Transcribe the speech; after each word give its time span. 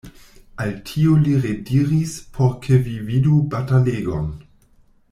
Al 0.63 0.71
tio 0.91 1.17
li 1.27 1.35
rediris, 1.43 2.15
por 2.39 2.51
ke 2.65 2.81
vi 2.89 2.99
vidu 3.13 3.39
batalegon. 3.53 4.29